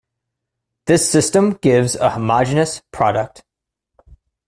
[0.87, 3.43] This system gives a homogeneous product.